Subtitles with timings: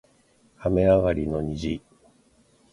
[0.65, 1.79] 雨上がりの虹